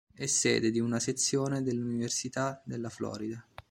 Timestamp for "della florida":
2.65-3.45